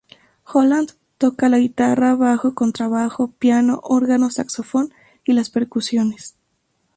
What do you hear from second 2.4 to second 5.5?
contrabajo, piano, órgano, saxofón y